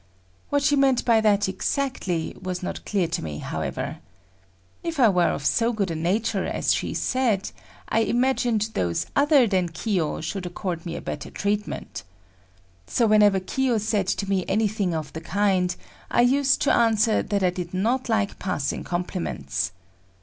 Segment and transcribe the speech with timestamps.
[0.49, 3.99] What she meant by that exactly, was not clear to me, however.
[4.81, 7.51] If I were of so good a nature as she said,
[7.87, 12.01] I imagined those other than Kiyo should accord me a better treatment.
[12.87, 15.75] So whenever Kiyo said to me anything of the kind,
[16.09, 19.71] I used to answer that I did not like passing compliments.